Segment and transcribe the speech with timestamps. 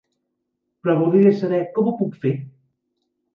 [0.87, 2.33] Però voldria saber com ho puc fer?